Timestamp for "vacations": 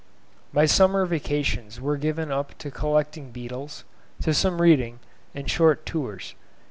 1.05-1.79